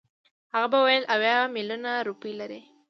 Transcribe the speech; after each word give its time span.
هغه 0.53 0.67
به 0.71 0.79
ویل 0.85 1.03
اویا 1.13 1.37
میلیونه 1.55 1.91
روپۍ 2.07 2.33
لري. 2.39 2.61